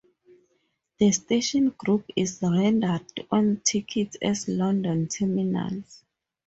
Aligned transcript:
The 0.97 1.11
station 1.11 1.75
group 1.77 2.05
is 2.15 2.39
rendered 2.41 3.05
on 3.29 3.61
tickets 3.63 4.17
as 4.19 4.47
"London 4.47 5.07
Terminals". 5.07 6.03